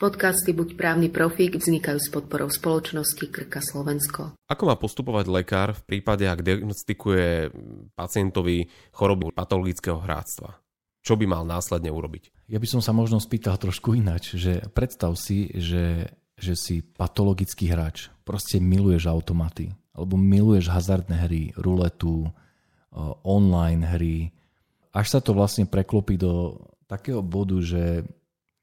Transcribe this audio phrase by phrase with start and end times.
[0.00, 4.32] Podcasty Buď právny profík vznikajú s podporou spoločnosti Krka Slovensko.
[4.48, 7.52] Ako má postupovať lekár v prípade, ak diagnostikuje
[7.92, 10.56] pacientovi chorobu patologického hráctva?
[11.04, 12.48] Čo by mal následne urobiť?
[12.48, 17.68] Ja by som sa možno spýtal trošku ináč, že predstav si, že, že si patologický
[17.68, 18.08] hráč.
[18.24, 22.24] Proste miluješ automaty, alebo miluješ hazardné hry, ruletu,
[23.20, 24.32] online hry.
[24.96, 26.56] Až sa to vlastne preklopí do
[26.88, 28.08] takého bodu, že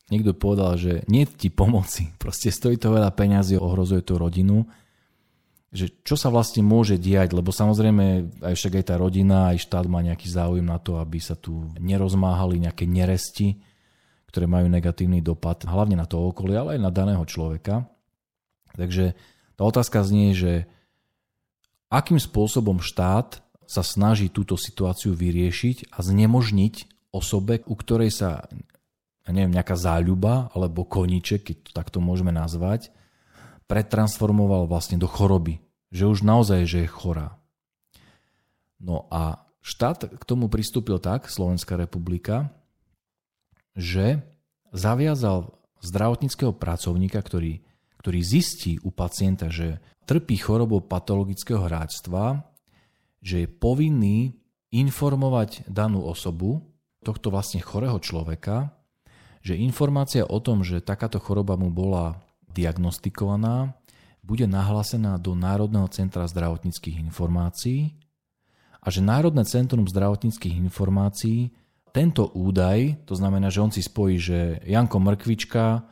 [0.08, 4.68] niekto povedal, že nie ti pomoci, proste stojí to veľa peňazí, ohrozuje to rodinu,
[5.68, 9.86] že čo sa vlastne môže diať, lebo samozrejme aj však aj tá rodina, aj štát
[9.92, 13.60] má nejaký záujem na to, aby sa tu nerozmáhali nejaké neresti,
[14.32, 17.84] ktoré majú negatívny dopad hlavne na to okolie, ale aj na daného človeka.
[18.80, 19.12] Takže
[19.60, 20.72] tá otázka znie, že
[21.92, 26.76] akým spôsobom štát sa snaží túto situáciu vyriešiť a znemožniť
[27.12, 28.48] osobe, u ktorej sa
[29.28, 32.96] ja neviem, nejaká záľuba alebo koníček, keď to takto môžeme nazvať,
[33.68, 35.60] pretransformoval vlastne do choroby.
[35.92, 37.36] Že už naozaj, že je chorá.
[38.80, 42.48] No a štát k tomu pristúpil tak, Slovenská republika,
[43.76, 44.24] že
[44.72, 45.52] zaviazal
[45.84, 47.60] zdravotníckého pracovníka, ktorý,
[48.00, 52.48] ktorý zistí u pacienta, že trpí chorobou patologického hráčstva,
[53.20, 54.40] že je povinný
[54.72, 56.64] informovať danú osobu,
[57.04, 58.77] tohto vlastne chorého človeka,
[59.48, 62.20] že informácia o tom, že takáto choroba mu bola
[62.52, 63.72] diagnostikovaná,
[64.20, 67.96] bude nahlásená do Národného centra zdravotníckých informácií
[68.84, 71.56] a že Národné centrum zdravotníckých informácií
[71.96, 75.88] tento údaj, to znamená, že on si spojí, že Janko Mrkvička,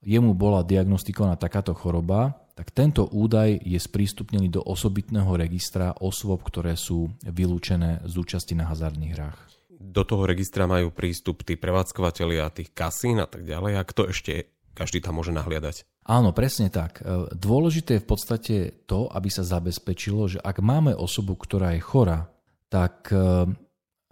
[0.00, 6.72] jemu bola diagnostikovaná takáto choroba, tak tento údaj je sprístupnený do osobitného registra osôb, ktoré
[6.72, 9.53] sú vylúčené z účasti na hazardných hrách
[9.84, 13.72] do toho registra majú prístup tí prevádzkovateľia tých kasín a tak ďalej.
[13.76, 15.86] A kto ešte každý tam môže nahliadať?
[16.04, 17.00] Áno, presne tak.
[17.00, 21.80] E, dôležité je v podstate to, aby sa zabezpečilo, že ak máme osobu, ktorá je
[21.80, 22.28] chora,
[22.68, 23.48] tak e,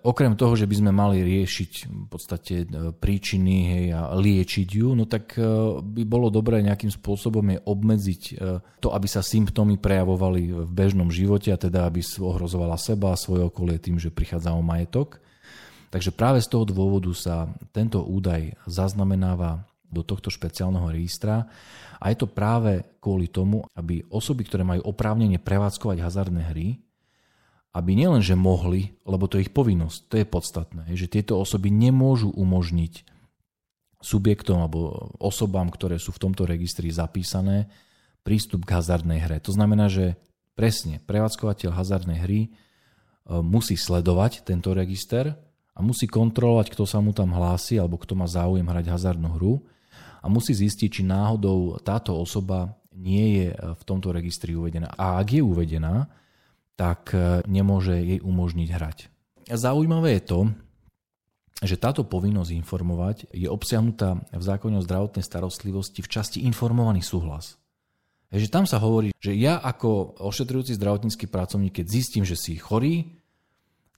[0.00, 4.96] okrem toho, že by sme mali riešiť v podstate e, príčiny hej, a liečiť ju,
[4.96, 5.36] no tak
[5.82, 8.22] by bolo dobré nejakým spôsobom je obmedziť
[8.80, 13.44] to, aby sa symptómy prejavovali v bežnom živote a teda aby ohrozovala seba a svoje
[13.44, 15.20] okolie tým, že prichádza o majetok.
[15.92, 21.44] Takže práve z toho dôvodu sa tento údaj zaznamenáva do tohto špeciálneho registra
[22.00, 26.81] a je to práve kvôli tomu, aby osoby, ktoré majú oprávnenie prevádzkovať hazardné hry,
[27.76, 32.32] aby nielenže mohli, lebo to je ich povinnosť, to je podstatné, že tieto osoby nemôžu
[32.32, 33.04] umožniť
[34.00, 37.69] subjektom alebo osobám, ktoré sú v tomto registri zapísané,
[38.25, 39.44] prístup k hazardnej hre.
[39.44, 40.16] To znamená, že
[40.56, 42.48] presne prevádzkovateľ hazardnej hry e,
[43.41, 45.38] musí sledovať tento register,
[45.72, 49.54] a musí kontrolovať, kto sa mu tam hlási alebo kto má záujem hrať hazardnú hru
[50.20, 54.92] a musí zistiť, či náhodou táto osoba nie je e, v tomto registri uvedená.
[54.94, 56.12] A ak je uvedená,
[56.76, 58.98] tak e, nemôže jej umožniť hrať.
[59.48, 60.40] Zaujímavé je to,
[61.62, 67.56] že táto povinnosť informovať je obsiahnutá v zákone o zdravotnej starostlivosti v časti informovaný súhlas.
[68.32, 73.21] Takže tam sa hovorí, že ja ako ošetrujúci zdravotnícky pracovník, keď zistím, že si chorý,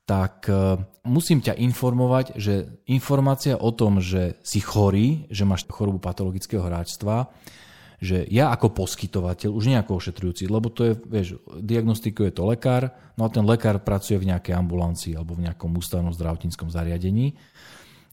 [0.04, 0.76] tak e,
[1.08, 7.32] musím ťa informovať, že informácia o tom, že si chorý, že máš chorobu patologického hráčstva,
[8.04, 12.92] že ja ako poskytovateľ, už nie ako ošetrujúci, lebo to je, vieš, diagnostikuje to lekár,
[13.16, 17.32] no a ten lekár pracuje v nejakej ambulancii alebo v nejakom ústavnom zdravotníckom zariadení,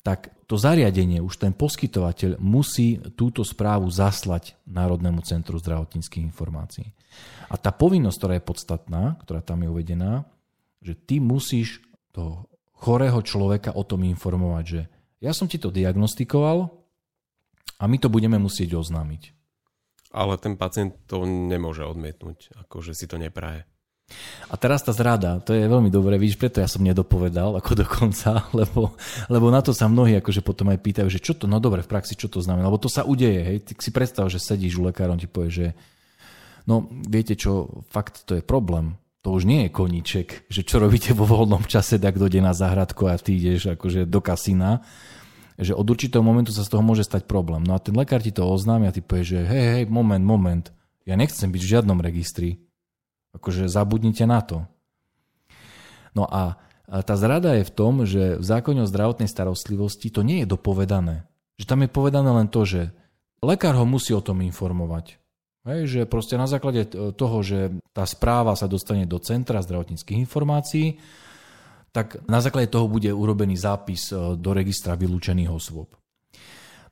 [0.02, 6.90] tak to zariadenie, už ten poskytovateľ musí túto správu zaslať Národnému centru zdravotníckých informácií.
[7.52, 10.26] A tá povinnosť, ktorá je podstatná, ktorá tam je uvedená,
[10.82, 11.80] že ty musíš
[12.12, 14.82] toho chorého človeka o tom informovať, že
[15.22, 16.74] ja som ti to diagnostikoval
[17.78, 19.38] a my to budeme musieť oznámiť.
[20.12, 23.64] Ale ten pacient to nemôže odmietnúť, akože si to nepraje.
[24.52, 27.86] A teraz tá zrada, to je veľmi dobré, vidíš, preto ja som nedopovedal ako do
[27.88, 29.00] konca, lebo,
[29.32, 31.92] lebo na to sa mnohí akože potom aj pýtajú, že čo to, no dobre, v
[31.92, 34.84] praxi čo to znamená, lebo to sa udeje, hej, ty si predstav, že sedíš u
[34.84, 35.68] lekárom, ti povie, že
[36.68, 41.14] no viete čo, fakt to je problém, to už nie je koníček, že čo robíte
[41.14, 44.82] vo voľnom čase, tak dojde na záhradku a ty ideš akože do kasína,
[45.62, 47.62] že od určitého momentu sa z toho môže stať problém.
[47.62, 50.74] No a ten lekár ti to oznámi a ty povie, že hej, hej, moment, moment,
[51.06, 52.66] ja nechcem byť v žiadnom registri.
[53.38, 54.66] Akože zabudnite na to.
[56.18, 56.58] No a
[56.90, 61.30] tá zrada je v tom, že v zákone o zdravotnej starostlivosti to nie je dopovedané.
[61.62, 62.82] Že tam je povedané len to, že
[63.46, 65.21] lekár ho musí o tom informovať.
[65.62, 70.98] Hej, že proste na základe toho, že tá správa sa dostane do centra zdravotníckých informácií,
[71.94, 75.92] tak na základe toho bude urobený zápis e, do registra vylúčených osôb.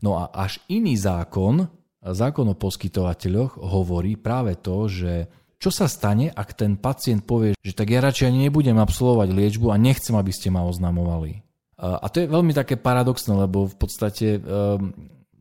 [0.04, 1.66] No a až iný zákon,
[2.04, 5.14] zákon o poskytovateľoch, hovorí práve to, že
[5.60, 9.82] čo sa stane, ak ten pacient povie, že tak ja radšej nebudem absolvovať liečbu a
[9.82, 11.44] nechcem, aby ste ma oznamovali.
[11.80, 14.92] A to je veľmi také paradoxné, lebo v podstate um,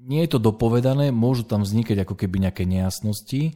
[0.08, 3.52] nie je to dopovedané, môžu tam vznikať ako keby nejaké nejasnosti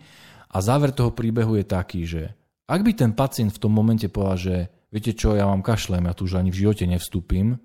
[0.52, 2.36] a záver toho príbehu je taký, že
[2.68, 4.56] ak by ten pacient v tom momente povedal, že
[4.92, 7.56] viete čo, ja vám kašlem, ja tu už ani v živote nevstúpim,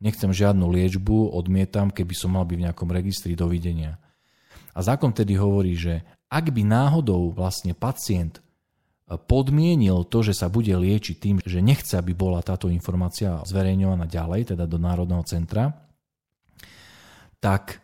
[0.00, 4.00] nechcem žiadnu liečbu, odmietam, keby som mal byť v nejakom registri dovidenia.
[4.72, 6.00] A zákon tedy hovorí, že
[6.32, 8.40] ak by náhodou vlastne pacient e,
[9.18, 14.56] podmienil to, že sa bude liečiť tým, že nechce, aby bola táto informácia zverejňovaná ďalej,
[14.56, 15.74] teda do Národného centra,
[17.42, 17.82] tak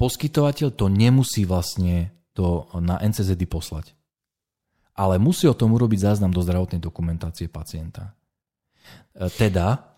[0.00, 3.92] poskytovateľ to nemusí vlastne to na NCZD poslať.
[4.96, 8.16] Ale musí o tom urobiť záznam do zdravotnej dokumentácie pacienta.
[9.12, 9.90] E, teda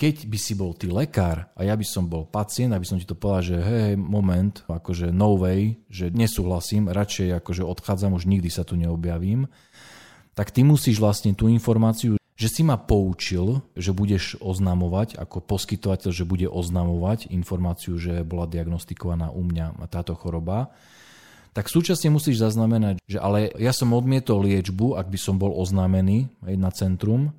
[0.00, 3.04] keď by si bol ty lekár a ja by som bol pacient, aby som ti
[3.04, 8.48] to povedal, že hej, moment, akože no way, že nesúhlasím, radšej akože odchádzam, už nikdy
[8.48, 9.44] sa tu neobjavím,
[10.32, 16.08] tak ty musíš vlastne tú informáciu, že si ma poučil, že budeš oznamovať ako poskytovateľ,
[16.08, 20.72] že bude oznamovať informáciu, že bola diagnostikovaná u mňa táto choroba,
[21.52, 26.32] tak súčasne musíš zaznamenať, že ale ja som odmietol liečbu, ak by som bol oznámený
[26.40, 27.36] na centrum,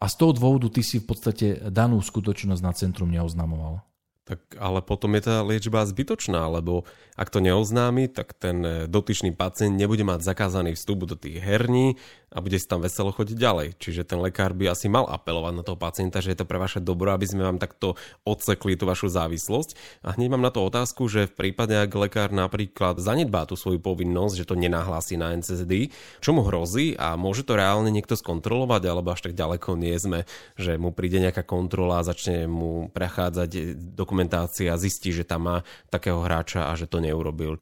[0.00, 3.84] a z toho dôvodu ty si v podstate danú skutočnosť na centrum neoznamoval.
[4.24, 6.88] Tak ale potom je tá liečba zbytočná, lebo
[7.20, 12.00] ak to neoznámi, tak ten dotyčný pacient nebude mať zakázaný vstup do tých herní
[12.30, 13.68] a bude si tam veselo chodiť ďalej.
[13.82, 16.78] Čiže ten lekár by asi mal apelovať na toho pacienta, že je to pre vaše
[16.78, 20.02] dobro, aby sme vám takto odsekli tú vašu závislosť.
[20.06, 23.82] A hneď mám na to otázku, že v prípade, ak lekár napríklad zanedbá tú svoju
[23.82, 25.90] povinnosť, že to nenahlási na NCSD,
[26.22, 30.22] čo mu hrozí a môže to reálne niekto skontrolovať, alebo až tak ďaleko nie sme,
[30.54, 35.56] že mu príde nejaká kontrola a začne mu prechádzať dokumentácia a zistí, že tam má
[35.90, 37.58] takého hráča a že to neurobil.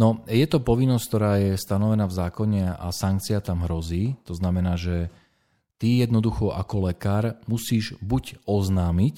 [0.00, 4.16] No, je to povinnosť, ktorá je stanovená v zákone a sankcia tam hrozí.
[4.24, 5.12] To znamená, že
[5.76, 9.16] ty jednoducho ako lekár musíš buď oznámiť,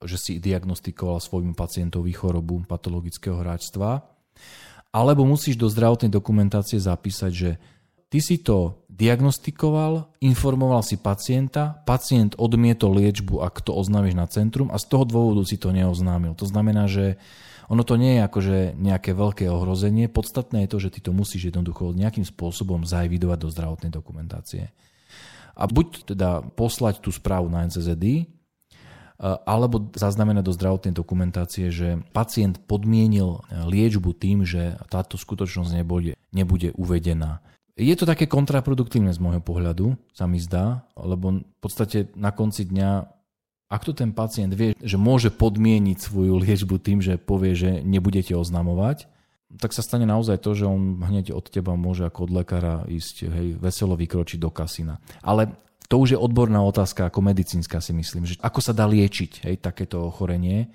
[0.00, 4.08] že si diagnostikoval svojmu pacientovi chorobu patologického hráčstva,
[4.88, 7.50] alebo musíš do zdravotnej dokumentácie zapísať, že
[8.08, 14.72] ty si to diagnostikoval, informoval si pacienta, pacient odmietol liečbu, ak to oznámiš na centrum
[14.72, 16.32] a z toho dôvodu si to neoznámil.
[16.40, 17.20] To znamená, že
[17.66, 21.50] ono to nie je akože nejaké veľké ohrozenie, podstatné je to, že ty to musíš
[21.50, 24.70] jednoducho nejakým spôsobom zaevidovať do zdravotnej dokumentácie.
[25.56, 28.24] A buď teda poslať tú správu na NCZD, e,
[29.24, 36.70] alebo zaznamenať do zdravotnej dokumentácie, že pacient podmienil liečbu tým, že táto skutočnosť nebude, nebude
[36.78, 37.42] uvedená.
[37.76, 42.64] Je to také kontraproduktívne z môjho pohľadu, sa mi zdá, lebo v podstate na konci
[42.64, 43.15] dňa
[43.66, 48.34] ak to ten pacient vie, že môže podmieniť svoju liečbu tým, že povie, že nebudete
[48.38, 49.10] oznamovať,
[49.58, 53.30] tak sa stane naozaj to, že on hneď od teba môže ako od lekára ísť
[53.30, 54.98] hej, veselo vykročiť do kasína.
[55.22, 55.54] Ale
[55.86, 59.56] to už je odborná otázka ako medicínska si myslím, že ako sa dá liečiť hej,
[59.62, 60.70] takéto ochorenie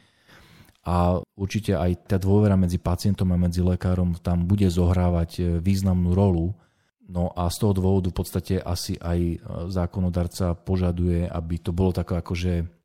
[0.88, 6.18] a určite aj tá dôvera medzi pacientom a medzi lekárom tam bude zohrávať e, významnú
[6.18, 6.58] rolu.
[7.06, 9.36] No a z toho dôvodu v podstate asi aj e,
[9.70, 12.81] zákonodarca požaduje, aby to bolo také akože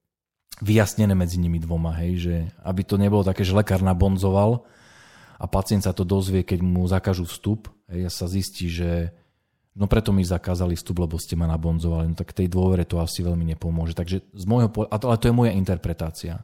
[0.61, 4.64] vyjasnené medzi nimi dvoma, hej, že aby to nebolo také, že lekár nabonzoval
[5.37, 9.12] a pacient sa to dozvie, keď mu zakážu vstup hej, a sa zistí, že
[9.76, 13.21] no preto mi zakázali vstup, lebo ste ma nabonzovali, no tak tej dôvere to asi
[13.21, 13.92] veľmi nepomôže.
[13.92, 16.40] Takže z môjho, ale to je moja interpretácia,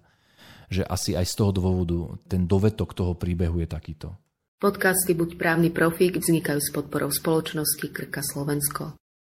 [0.68, 4.12] že asi aj z toho dôvodu ten dovetok toho príbehu je takýto.
[4.60, 8.94] Podcasty Buď právny profík vznikajú s podporou spoločnosti Krka Slovensko.